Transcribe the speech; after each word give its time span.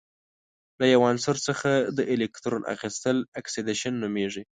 له 0.79 0.85
یو 0.93 1.01
عنصر 1.09 1.35
څخه 1.47 1.69
د 1.97 1.99
الکترون 2.13 2.63
اخیستل 2.75 3.17
اکسیدیشن 3.39 3.93
نومیږي. 4.03 4.43